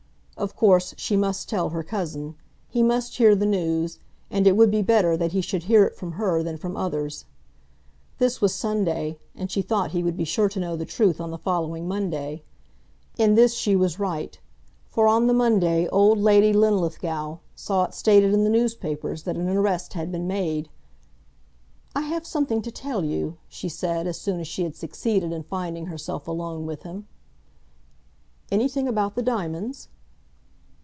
[0.37, 2.33] Of course she must tell her cousin.
[2.67, 3.99] He must hear the news,
[4.31, 7.25] and it would be better that he should hear it from her than from others.
[8.17, 11.29] This was Sunday, and she thought he would be sure to know the truth on
[11.29, 12.41] the following Monday.
[13.19, 14.39] In this she was right;
[14.89, 19.47] for on the Monday old Lady Linlithgow saw it stated in the newspapers that an
[19.47, 20.69] arrest had been made.
[21.95, 25.43] "I have something to tell you," she said, as soon as she had succeeded in
[25.43, 27.07] finding herself alone with him.
[28.51, 29.89] "Anything about the diamonds?"